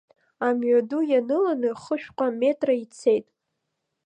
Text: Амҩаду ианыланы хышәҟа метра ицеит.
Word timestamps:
Амҩаду 0.47 1.03
ианыланы 1.11 1.69
хышәҟа 1.81 2.27
метра 2.39 2.73
ицеит. 2.83 3.25